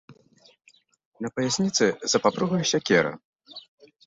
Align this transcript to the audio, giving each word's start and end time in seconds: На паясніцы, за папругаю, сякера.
На 1.25 1.29
паясніцы, 1.35 1.85
за 2.15 2.23
папругаю, 2.25 2.63
сякера. 2.73 3.13